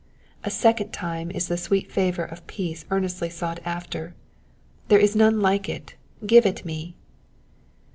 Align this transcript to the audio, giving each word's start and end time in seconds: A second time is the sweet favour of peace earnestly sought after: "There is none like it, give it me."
A 0.43 0.49
second 0.49 0.89
time 0.93 1.29
is 1.29 1.47
the 1.47 1.57
sweet 1.57 1.91
favour 1.91 2.23
of 2.23 2.47
peace 2.47 2.85
earnestly 2.89 3.29
sought 3.29 3.59
after: 3.63 4.15
"There 4.87 4.97
is 4.97 5.15
none 5.15 5.41
like 5.41 5.69
it, 5.69 5.93
give 6.25 6.47
it 6.47 6.65
me." 6.65 6.95